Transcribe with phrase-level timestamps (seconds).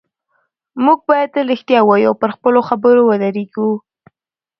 [0.83, 3.69] موږ باید تل رښتیا ووایو او پر خپلو خبرو ودرېږو